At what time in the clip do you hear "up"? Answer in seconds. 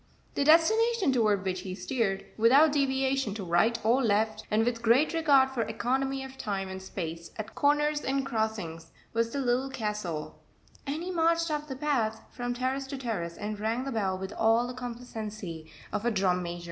11.51-11.67